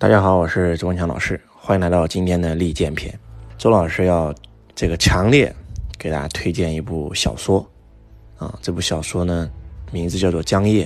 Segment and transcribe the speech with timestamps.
[0.00, 3.12] 大家好，我是周文强老师，欢迎来到今天的利剑篇。
[3.58, 4.32] 周老师要
[4.72, 5.52] 这个强烈
[5.98, 7.68] 给大家推荐一部小说
[8.36, 9.50] 啊，这部小说呢
[9.90, 10.84] 名字叫做《江夜》，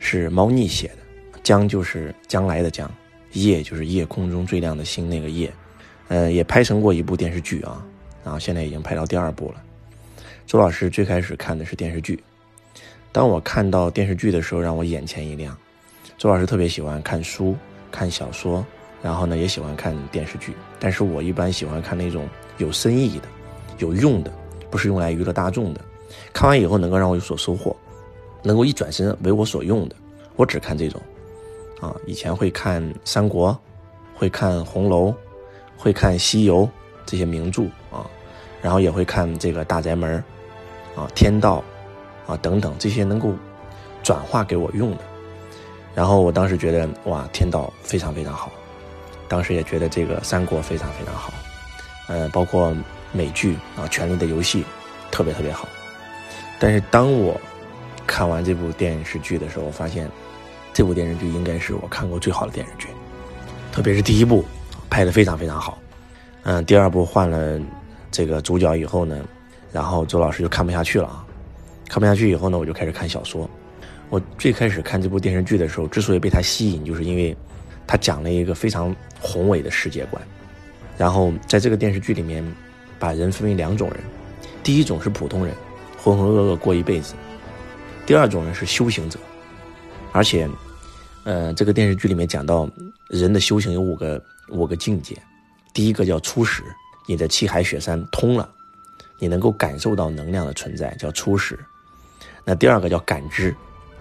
[0.00, 1.38] 是猫腻写的。
[1.44, 2.90] 江就是将来的江，
[3.34, 5.48] 夜就是夜空中最亮的星那个夜。
[6.08, 7.80] 呃，也拍成过一部电视剧啊，
[8.24, 9.62] 然后现在已经拍到第二部了。
[10.48, 12.20] 周老师最开始看的是电视剧，
[13.12, 15.56] 当我看到电视剧的时候，让我眼前一亮。
[16.18, 17.56] 周老师特别喜欢看书。
[17.96, 18.62] 看小说，
[19.02, 22.28] 然后呢也喜欢看电视剧，但是我一般喜欢看那种
[22.58, 23.26] 有深意的、
[23.78, 24.30] 有用的，
[24.70, 25.80] 不是用来娱乐大众的。
[26.30, 27.74] 看完以后能够让我有所收获，
[28.42, 29.96] 能够一转身为我所用的，
[30.36, 31.00] 我只看这种。
[31.80, 33.50] 啊，以前会看《三国》，
[34.14, 35.08] 会看《红楼》，
[35.76, 36.64] 会看《西游》
[37.06, 38.04] 这些名著啊，
[38.60, 40.22] 然后也会看这个《大宅门》，
[41.00, 41.64] 啊，《天道》，
[42.30, 43.32] 啊等等这些能够
[44.02, 44.98] 转化给我用的。
[45.96, 48.52] 然后我当时觉得哇，天道非常非常好，
[49.28, 51.32] 当时也觉得这个三国非常非常好，
[52.06, 52.76] 呃，包括
[53.12, 54.62] 美剧啊，《权力的游戏》
[55.10, 55.66] 特别特别好。
[56.60, 57.40] 但是当我
[58.06, 60.06] 看完这部电视剧的时候，我发现
[60.74, 62.88] 这部电视剧应该是我看过最好的电视剧，
[63.72, 64.44] 特别是第一部
[64.90, 65.78] 拍的非常非常好。
[66.42, 67.58] 嗯，第二部换了
[68.10, 69.24] 这个主角以后呢，
[69.72, 71.24] 然后周老师就看不下去了啊，
[71.88, 73.48] 看不下去以后呢，我就开始看小说。
[74.08, 77.36] 我最开始看这部电视剧的时候，之所以被它吸引，就是因为
[77.86, 80.22] 它讲了一个非常宏伟的世界观。
[80.96, 82.44] 然后在这个电视剧里面，
[82.98, 83.98] 把人分为两种人：
[84.62, 85.54] 第一种是普通人，
[85.98, 87.14] 浑浑噩噩过一辈子；
[88.06, 89.18] 第二种人是修行者。
[90.12, 90.48] 而且，
[91.24, 92.68] 呃，这个电视剧里面讲到
[93.08, 95.16] 人的修行有五个五个境界。
[95.74, 96.62] 第一个叫初始，
[97.06, 98.48] 你的气海雪山通了，
[99.18, 101.58] 你能够感受到能量的存在，叫初始。
[102.44, 103.54] 那第二个叫感知。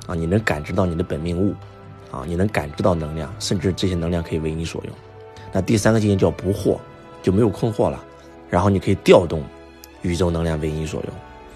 [0.07, 1.53] 啊，你能感知到你的本命物，
[2.11, 4.93] 啊，你能感知到能量，甚至这些能量可以为你所用。
[5.51, 6.77] 那第三个境界叫不惑，
[7.23, 8.03] 就没有困惑了，
[8.49, 9.43] 然后你可以调动
[10.01, 11.13] 宇宙能量为你所用。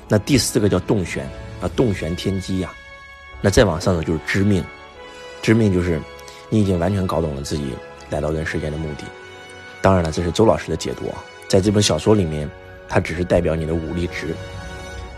[0.08, 1.30] 那第四个叫洞玄，
[1.62, 2.72] 啊，洞玄天机呀。
[3.42, 4.64] 那再往上呢，就是知命，
[5.42, 6.02] 知命就是
[6.50, 7.72] 你已经完全搞懂了自己
[8.10, 9.04] 来到人世间的目的。
[9.82, 12.50] 当然了，这是周老师的解读啊，在这本小说里面，
[12.88, 14.36] 它只是代表你的武力值。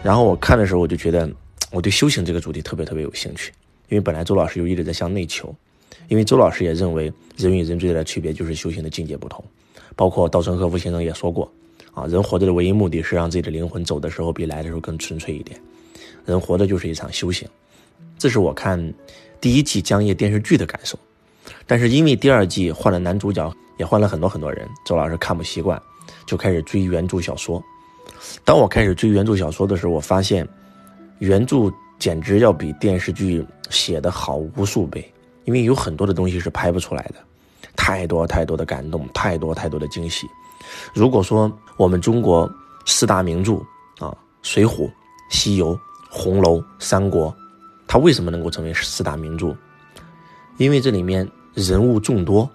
[0.03, 1.29] 然后我看的时候，我就觉得。
[1.71, 3.51] 我对修行这个主题特别特别有兴趣，
[3.87, 5.55] 因为本来周老师就一直在向内求，
[6.09, 9.41] 因为周老师也认为人与人最大的区别就是修行的境界不同，
[9.95, 11.49] 包括稻盛和夫先生也说过，
[11.93, 15.57] 啊，人活着的唯一目的是让自己的灵魂走的时候比来的时候更纯粹一点，
[16.25, 17.47] 人活着就是一场修行，
[18.17, 18.93] 这是我看
[19.39, 20.99] 第一季江夜电视剧的感受，
[21.65, 25.81] 但是因为第二季换了男主角，也换了很多很多人，周老师看不习惯，
[26.25, 27.63] 就开始追原著小说，
[28.43, 30.45] 当我开始追原著小说的时候，我发现。
[31.21, 35.13] 原著简直要比电视剧写的好无数倍，
[35.45, 37.15] 因为有很多的东西是拍不出来的，
[37.75, 40.25] 太多太多的感动，太多太多的惊喜。
[40.95, 42.51] 如果说我们中国
[42.87, 43.53] 四大名著
[43.99, 44.09] 啊，
[44.41, 44.69] 《水浒》
[45.29, 45.75] 《西游》
[46.09, 47.31] 《红楼》《三国》，
[47.87, 49.55] 它为什么能够成为四大名著？
[50.57, 52.49] 因为这里面人物众多，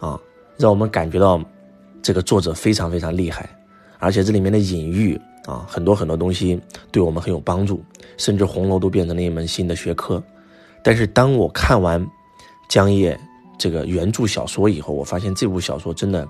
[0.00, 0.18] 啊，
[0.56, 1.38] 让我们感觉到
[2.00, 3.46] 这个作者非常非常厉害，
[3.98, 5.20] 而且这里面的隐喻。
[5.46, 7.82] 啊，很多很多东西对我们很有帮助，
[8.16, 10.22] 甚至红楼都变成了一门新的学科。
[10.82, 12.04] 但是当我看完
[12.68, 13.18] 江夜
[13.56, 16.28] 这个原著小说以后，我发现这部小说真的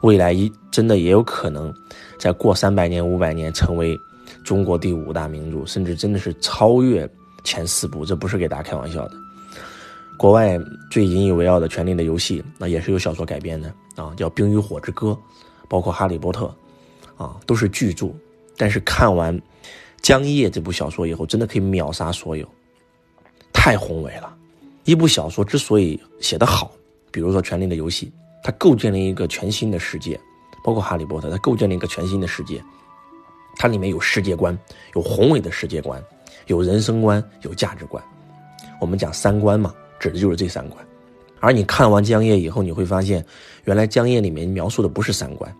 [0.00, 1.72] 未来一真的也有可能
[2.18, 3.98] 在过三百年、五百年成为
[4.42, 7.08] 中国第五大名著，甚至真的是超越
[7.44, 8.04] 前四部。
[8.04, 9.14] 这不是给大家开玩笑的。
[10.16, 10.58] 国外
[10.90, 15.08] 最引以为傲的《权力的游戏》，那也是由小说改编的啊，叫《冰与火之歌》，
[15.68, 16.54] 包括《哈利波特》，
[17.22, 18.14] 啊，都是巨著。
[18.56, 19.36] 但是看完
[20.02, 22.48] 《江夜》这部小说以后，真的可以秒杀所有，
[23.52, 24.34] 太宏伟了。
[24.84, 26.70] 一部小说之所以写得好，
[27.10, 28.06] 比如说《权力的游戏》，
[28.42, 30.20] 它构建了一个全新的世界，
[30.62, 32.62] 包括《哈利波特》，它构建了一个全新的世界。
[33.56, 34.58] 它里面有世界观，
[34.94, 36.02] 有宏伟的世界观，
[36.48, 38.02] 有人生观，有价值观。
[38.80, 40.86] 我们讲三观嘛，指的就是这三观。
[41.40, 43.24] 而你看完《江夜》以后，你会发现，
[43.64, 45.56] 原来《江夜》里面描述的不是三观。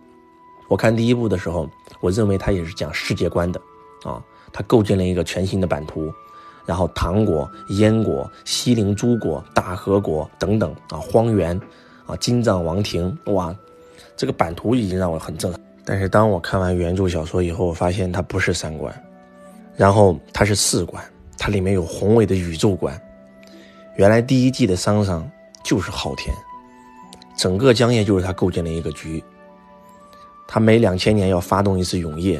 [0.67, 1.69] 我看第一部的时候，
[1.99, 3.61] 我认为它也是讲世界观的，
[4.03, 6.11] 啊，它构建了一个全新的版图，
[6.65, 11.59] 然后唐国、燕国、西陵诸国、大和国等等啊，荒原，
[12.07, 13.55] 啊，金藏王庭，哇，
[14.17, 15.61] 这个版图已经让我很震撼。
[15.85, 19.03] 但是当我看完原著小说以后，我发现它不是三观，
[19.75, 21.03] 然后它是四观，
[21.37, 22.99] 它里面有宏伟的宇宙观。
[23.97, 25.29] 原来第一季的桑桑
[25.63, 26.35] 就是昊天，
[27.37, 29.23] 整个江夜就是他构建了一个局。
[30.47, 32.39] 他每两千年要发动一次永夜，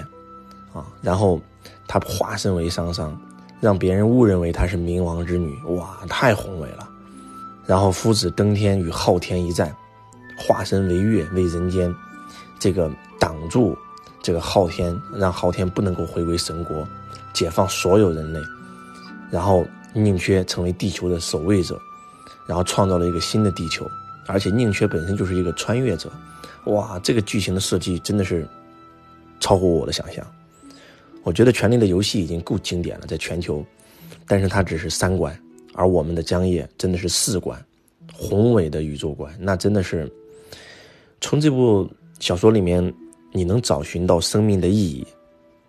[0.73, 1.41] 啊，然后
[1.87, 3.17] 他化身为桑桑，
[3.59, 6.87] 让别人误认为他是冥王之女，哇，太宏伟了。
[7.65, 9.75] 然后夫子登天与昊天一战，
[10.37, 11.93] 化身为月，为人间
[12.59, 13.75] 这个挡住
[14.21, 16.87] 这个昊天，让昊天不能够回归神国，
[17.33, 18.39] 解放所有人类。
[19.31, 21.79] 然后宁缺成为地球的守卫者，
[22.45, 23.89] 然后创造了一个新的地球，
[24.27, 26.11] 而且宁缺本身就是一个穿越者。
[26.65, 28.47] 哇，这个剧情的设计真的是
[29.39, 30.25] 超乎我的想象。
[31.23, 33.65] 我觉得《权力的游戏》已经够经典了，在全球，
[34.27, 35.37] 但是它只是三观，
[35.73, 37.59] 而我们的江夜真的是四观，
[38.13, 40.11] 宏伟的宇宙观，那真的是
[41.21, 41.89] 从这部
[42.19, 42.93] 小说里面，
[43.31, 45.05] 你能找寻到生命的意义，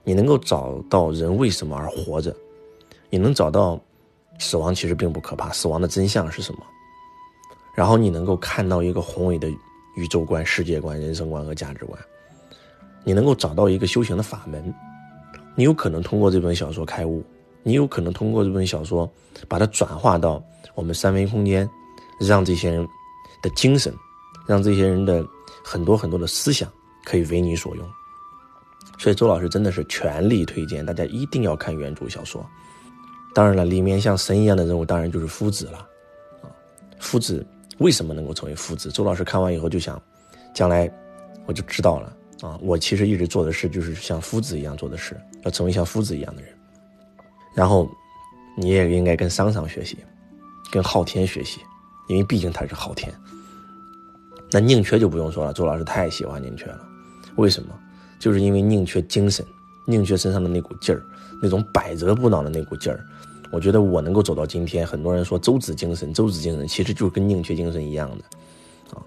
[0.04, 2.36] 你能够找到人为什么而活着，
[3.08, 3.80] 你能找到
[4.38, 6.60] 死亡其实并不可怕，死亡的真相是什么，
[7.74, 9.50] 然后你能够看到一个宏伟的
[9.96, 11.98] 宇宙观、世界观、人生观和价值观，
[13.02, 14.72] 你能够找到一个修行的法门。
[15.54, 17.24] 你有可能通过这本小说开悟，
[17.62, 19.10] 你有可能通过这本小说
[19.48, 20.42] 把它转化到
[20.74, 21.68] 我们三维空间，
[22.20, 22.86] 让这些人
[23.42, 23.94] 的精神，
[24.46, 25.26] 让这些人的
[25.64, 26.70] 很多很多的思想
[27.04, 27.88] 可以为你所用。
[28.98, 32.44] 所以周老师真的是全力推荐大家一定要看原著小说。
[33.34, 35.78] 当然了，里面像神一样的人物，当然就是夫子了。
[36.42, 36.48] 啊，
[36.98, 37.46] 夫子
[37.78, 38.90] 为什么能够成为夫子？
[38.90, 40.00] 周老师看完以后就想，
[40.54, 40.90] 将来
[41.46, 42.16] 我就知道了。
[42.42, 46.52] 啊，我其实一直做的事就是像夫子一样做的事，要成为像夫子一样的人。
[47.54, 47.88] 然后，
[48.56, 49.96] 你也应该跟桑桑学习，
[50.70, 51.60] 跟昊天学习，
[52.08, 53.10] 因为毕竟他是昊天。
[54.50, 56.80] 那宁缺就不用说了，周老师太喜欢宁缺了。
[57.36, 57.74] 为什么？
[58.18, 59.44] 就是因为宁缺精神，
[59.86, 61.02] 宁缺身上的那股劲儿，
[61.42, 63.04] 那种百折不挠的那股劲儿。
[63.52, 68.96] 我觉得我能够走到今天，很多人说周子精神，周子精神其实就是跟宁缺精神一样的。
[68.96, 69.02] 啊，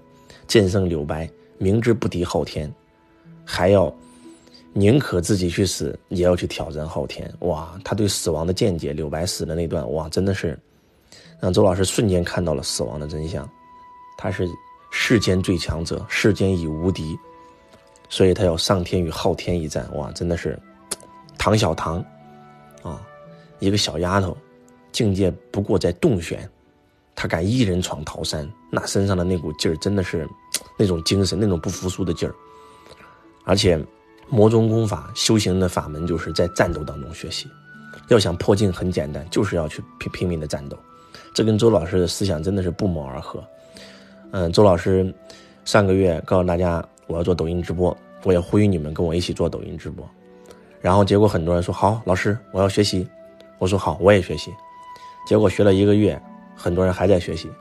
[0.47, 2.71] 剑圣柳白明知不敌昊天。
[3.51, 3.91] 还要
[4.73, 7.33] 宁可自己去死，也要去挑战昊天。
[7.39, 10.57] 哇，他对死亡的见解，柳白死的那段，哇，真的是
[11.39, 13.49] 让周老师瞬间看到了死亡的真相。
[14.19, 14.47] 他是
[14.91, 17.17] 世间最强者，世间已无敌，
[18.07, 19.89] 所以他要上天与昊天一战。
[19.95, 20.59] 哇，真的是
[21.37, 21.97] 唐小唐
[22.83, 23.01] 啊，
[23.59, 24.35] 一个小丫头，
[24.91, 26.49] 境界不过在洞玄，
[27.15, 30.27] 她敢一人闯桃山，那身上的那股劲儿，真的是
[30.77, 32.33] 那种精神，那种不服输的劲儿。
[33.45, 33.79] 而且，
[34.29, 37.47] 魔宗功法修行的法门就是在战斗当中学习。
[38.09, 40.77] 要想破境很简单，就是要去拼拼命的战斗。
[41.33, 43.43] 这跟周老师的思想真的是不谋而合。
[44.31, 45.13] 嗯，周老师
[45.65, 50.07] 上个月告诉大家我要做抖音直播，我也呼吁你们跟我一起做抖音直播。
[50.81, 53.07] 然后结果很多人说好，老师我要学习。
[53.59, 54.55] 我说好，我也学习。
[55.27, 56.19] 结果学了一个月，
[56.55, 57.51] 很多人还在学习，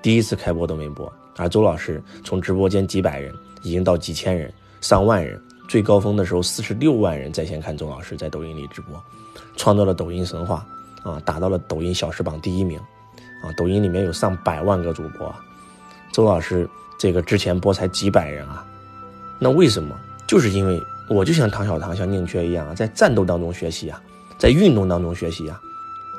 [0.00, 1.10] 第一次开播都没播。
[1.36, 4.52] 而周老师从直播间几百人，已经到几千人。
[4.80, 9.02] 上万人，最高峰的时候四十六万人在线看周老师在抖音里直播，
[9.56, 10.64] 创造了抖音神话
[11.02, 12.78] 啊，打到了抖音小时榜第一名，
[13.42, 15.34] 啊，抖音里面有上百万个主播，
[16.12, 18.64] 周老师这个之前播才几百人啊，
[19.40, 19.98] 那为什么？
[20.28, 24.00] 就是因为我就像唐小唐像宁缺一样啊，在战斗当中学习啊，
[24.38, 25.60] 在运动当中学习啊，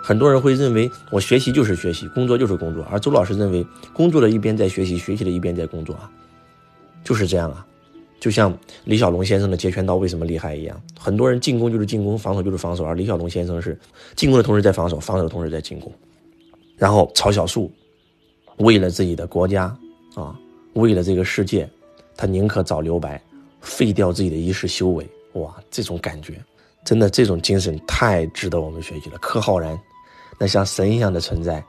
[0.04, 6.12] 很多人会认为我学习就是学习，工作就是工作，而周老师认为工作的一边在学习，学习的一边在工作啊，
[7.04, 7.66] 就是这样啊。
[8.20, 13.80] 就像李小龙先生的截拳道为什么厉害一样，很多人进攻就是进攻，防守就是防守，而李小龙先生是
[14.18, 15.90] 进攻的同时在防守，防守的同时在进攻。
[16.76, 17.72] 然后曹小树
[18.58, 19.74] 为了自己的国家
[20.16, 20.38] 啊，
[20.74, 21.70] 为了这个世界，
[22.18, 23.22] 他宁可找留白，
[23.62, 25.10] 废掉自己的一世修为。
[25.34, 26.34] 哇，这种感觉，
[26.86, 29.18] 真的这种精神太值得我们学习了。
[29.20, 29.80] 柯浩然，
[30.38, 31.64] 那像神一样的存在，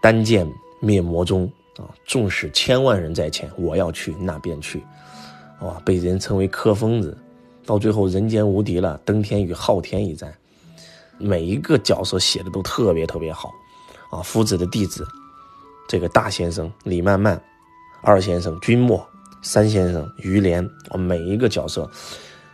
[0.00, 0.46] 单剑
[0.80, 4.82] 灭魔宗啊，纵使千万人在前，我要去那边去。
[5.60, 7.16] 哇，被人称为柯疯子，
[7.66, 10.32] 到最后人间无敌了，登天与昊天一战，
[11.18, 13.52] 每一个角色写的都特别特别好，
[14.10, 15.06] 啊，夫子的弟子，
[15.86, 17.38] 这个大先生李曼曼，
[18.02, 19.06] 二先生君莫，
[19.42, 21.90] 三先生于连，啊，每一个角色，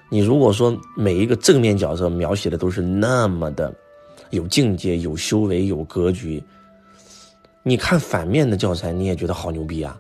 [0.09, 3.75] 你如果说每一个正面角色描写的都是那么的
[4.31, 6.43] 有境界、有修为、有格局，
[7.63, 9.99] 你看反面的教材你也觉得好牛逼啊，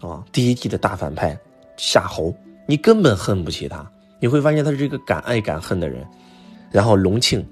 [0.00, 1.38] 啊，第一季的大反派。
[1.78, 2.32] 夏侯，
[2.66, 3.84] 你根本恨不起他，
[4.20, 6.06] 你会发现他是一个敢爱敢恨的人。
[6.70, 7.44] 然后隆庆，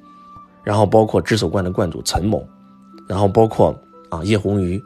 [0.63, 2.47] 然后包括知守观的观主陈某，
[3.09, 3.77] 然后包括
[4.09, 4.81] 啊叶红鱼，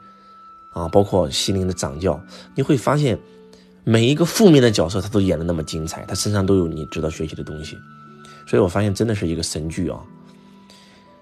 [0.73, 2.19] 啊包括西陵的掌教，
[2.55, 3.19] 你会发现
[3.85, 7.77] 每一个负面的角色他都演的那么精彩，他身上都有你值得学习的东西。
[8.47, 10.01] 所以我发现真的是一个神剧啊。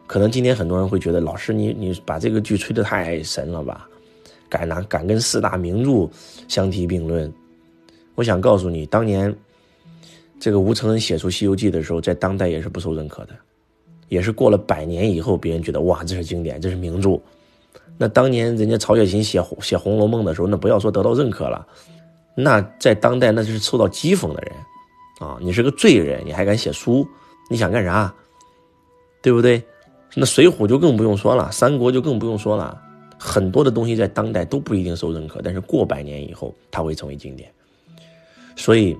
[0.06, 3.88] 可能今天很多人会觉得老师你你把这个剧吹得太神了吧，
[4.48, 6.08] 敢拿敢跟四大名著
[6.48, 7.32] 相提并论。
[8.14, 9.34] 我想告诉你，当年
[10.38, 13.30] 这个吴承恩写出《西游记》的时候，在当代也是不受认可的，
[14.08, 17.18] 也是过了百年以后，别人觉得哇，这是经典，这是名著，
[17.96, 21.66] 那当年人家曹雪芹写写《红楼梦》的时候，那不要说得到认可了，
[22.34, 24.54] 那在当代那就是受到讥讽的人
[25.20, 25.36] 啊！
[25.40, 27.06] 你是个罪人，你还敢写书？
[27.50, 28.12] 你想干啥？
[29.20, 29.62] 对不对？
[30.14, 32.80] 那《水浒》就更不用说了，《三国》就更不用说了。
[33.18, 37.52] 很多的东西在当代都不一定受认可，但是过百年以后，它会成为经典。
[38.56, 38.98] 所以，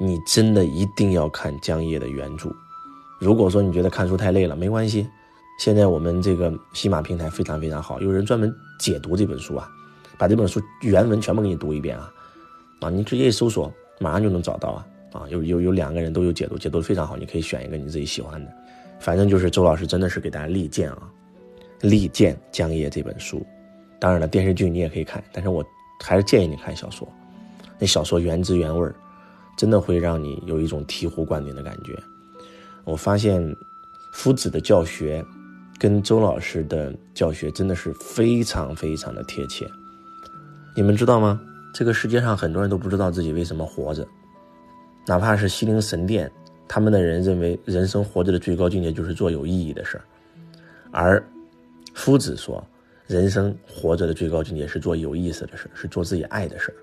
[0.00, 2.50] 你真的一定要看江夜的原著。
[3.20, 5.06] 如果说你觉得看书太累了，没关系。
[5.58, 9.68] 现在我们这个喜马平台非常非常好，有人专门解读这本书啊，
[10.18, 12.10] 把这本书原文全部给你读一遍啊，
[12.80, 18.52] 啊，你直接一搜索，马上就能找到啊，啊，有有有两个人都有解读，解读的非常好，你可以选一个你自己喜欢的，
[18.98, 21.08] 反正就是周老师真的是给大家力荐啊，
[21.80, 23.46] 力荐江夜这本书，
[23.98, 25.64] 当然了，电视剧你也可以看，但是我
[26.02, 27.06] 还是建议你看小说，
[27.78, 28.90] 那小说原汁原味
[29.56, 31.98] 真的会让你有一种醍醐灌顶的感觉。
[32.84, 33.56] 我发现
[34.12, 35.24] 夫子的教学。
[35.78, 39.66] 跟周老师的教学真的是非常非常的贴切，
[40.76, 41.40] 你们知道吗？
[41.72, 44.06] 这个世界上很多人都不知道自己为什么活着，
[45.06, 46.30] 哪怕是西陵神殿，
[46.66, 50.04] 他们的人认为人生活着的最高境界就是做有意义的事儿，
[50.90, 51.22] 而
[51.94, 52.64] 夫子说，
[53.06, 56.74] 人生活着的最高境界是做有意思的事儿，是做自己爱的事儿。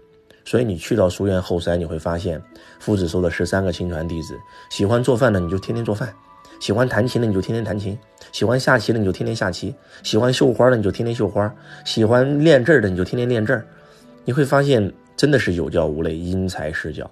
[0.46, 2.41] 所以你去到书院后山，你会发现，
[2.79, 4.34] 夫子收的十三个亲传弟子，
[4.70, 6.13] 喜欢做饭的你就天天做饭。
[6.60, 7.96] 喜欢弹琴的你就天天弹琴，
[8.32, 11.53] 喜欢下棋的你就天天下棋，喜欢绣花的你就天天绣花，
[11.86, 13.63] 喜欢练字的你就天天练字
[14.27, 17.10] 你会发现，真的是有教无类，因材施教，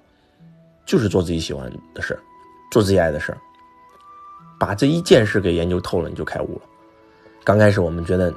[0.86, 2.20] 就是做自己喜欢的事
[2.70, 3.34] 做自己爱的事
[4.60, 6.62] 把这一件事给研究透了，你就开悟了。
[7.46, 8.34] 刚开始我们觉得，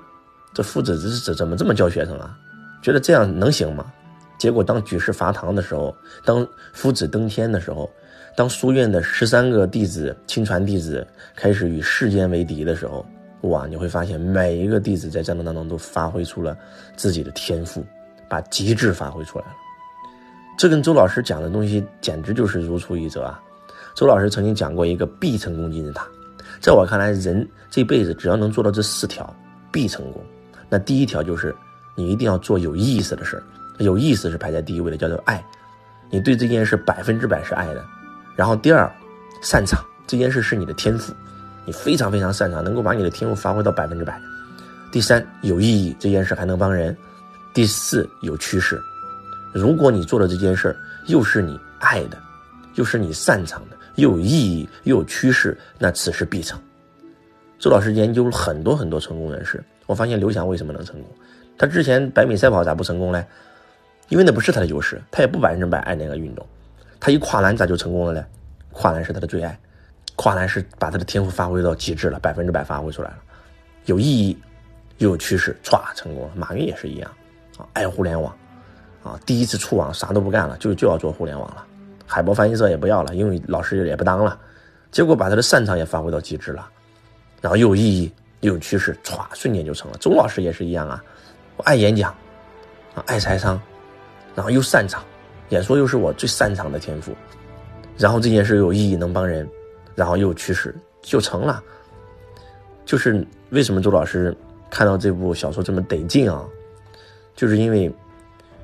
[0.55, 2.39] 这夫子这这怎么这么教学生啊？
[2.81, 3.93] 觉得这样能行吗？
[4.39, 5.93] 结果当举世伐唐的时候，
[6.25, 7.91] 当夫子登天的时候。
[8.37, 11.05] 当书院的十三个弟子亲传弟子
[11.35, 13.05] 开始与世间为敌的时候，
[13.41, 13.67] 哇！
[13.67, 16.57] 你会发现每一个弟子在战斗当中都发挥出了
[16.95, 17.85] 自己的天赋，
[18.29, 19.53] 把极致发挥出来了。
[20.59, 23.41] 这跟周老师讲的东西简直就是如出一辙啊！
[23.95, 26.05] 周老师曾经讲过一个必成功金字塔，
[26.61, 29.33] 在我看来，人这辈子只要能做到这四条，
[29.71, 30.21] 必成功。
[30.69, 31.55] 那第一条就是
[31.95, 33.41] 你一定要做有意思的事
[33.79, 35.45] 有意思是排在第一位的，叫做爱。
[36.11, 37.85] 你对这件事百分之百是爱的。
[38.35, 38.91] 然后第二，
[39.41, 41.15] 擅长这件事是你的天赋，
[41.65, 44.21] 你非常非常擅长，能够把你的天赋发挥到百分之百。
[44.91, 46.97] 第三，有意义这件事还能帮人。
[47.59, 48.81] 第四，有趋势。
[49.53, 50.77] 如果你做的这件事
[51.09, 52.17] 又是你爱的，
[52.77, 56.57] 又是你擅长的，又有意义又有趋势，那此事必成。
[57.59, 61.11] 周老师研究了很多很多成功人士，我发现刘翔为什么能成功？
[61.59, 63.27] 他之前百米赛跑咋不成功呢？
[64.09, 66.47] 因为那不是他的优势，他也不百分之百爱那个运动。
[67.01, 68.25] 他一跨栏咋就成功了呢？
[68.71, 69.59] 跨栏是他的最爱，
[70.15, 73.19] 跨栏是把他的天赋发挥到极致了，百分之百发挥出来了，
[73.87, 74.39] 有意义，
[74.99, 76.31] 又有趋势，歘，成功了。
[76.37, 77.11] 马云也是一样，
[77.59, 78.35] 啊，爱互联网，
[79.03, 81.67] 啊，第一次触网啥都不干了，就就要做互联网了，
[82.07, 84.39] 海博翻译社也不要了，英语老师也不当了，
[84.91, 86.67] 结果把他的擅长也发挥到极致了，
[87.41, 89.99] 然后又有意义，又有趋势，歘，瞬间就成了。
[89.99, 91.03] 周老师也是一样啊，
[91.57, 92.11] 我爱演讲，
[92.95, 93.61] 啊，爱财商，
[94.35, 95.03] 然后又擅长。
[95.51, 97.15] 演说又是我最擅长的天赋，
[97.97, 99.49] 然后这件事有意义，能帮人，
[99.95, 101.63] 然后又有趋势，就成了。
[102.85, 104.37] 就是为什么周老师
[104.69, 106.47] 看到这部小说这么得劲啊？
[107.39, 107.89] 就是因为，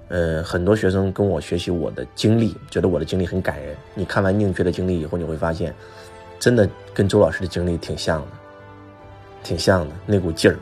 [0.09, 3.77] 呃，很多学生跟我学习我的经历，觉得我的经历很感人。
[3.95, 5.73] 你看完宁缺的经历以后，你会发现，
[6.41, 8.27] 真的跟周老师的经历挺像的，
[9.45, 10.59] 挺像的那股劲儿。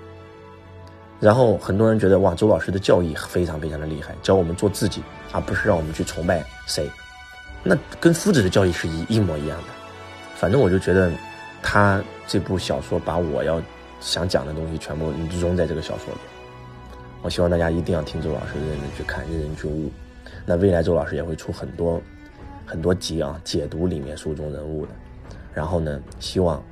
[1.20, 5.02] 然后很多人觉得哇，周老师的教义非常非常的厉害，教我们做自己，
[5.32, 6.86] 而不是让我们去崇拜谁。
[7.62, 9.68] 那跟夫子的教义是一一模一样的。
[10.36, 11.10] 反正我就觉得，
[11.62, 13.58] 他这部小说把我要
[14.00, 16.20] 想讲的东西全部融在这个小说里。
[17.22, 19.90] 我希望大家一定要听周老师认真去看，认真去悟。
[20.44, 22.02] 那未来周老师也会出很多
[22.66, 24.92] 很多集啊，解读里面书中人物的。
[25.54, 26.62] 然后呢，希望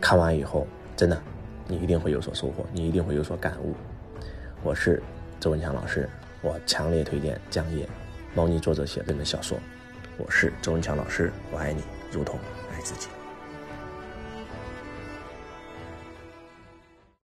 [0.00, 0.66] 看完以后
[0.96, 1.20] 真的。
[1.66, 3.76] 你一定会有所收获，你一定会有所感悟。
[4.64, 5.00] 我是
[5.38, 6.08] 周文强老师，
[6.42, 7.84] 我强烈推荐《江夜》，
[8.34, 9.56] 猫腻作者写的小说。
[10.16, 11.80] 我是周文强老师，我爱你，
[12.10, 12.36] 如同
[12.72, 13.19] 爱自己。